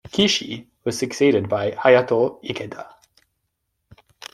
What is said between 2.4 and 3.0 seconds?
Ikeda.